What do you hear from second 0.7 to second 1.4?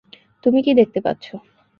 দেখতে পাচ্ছ?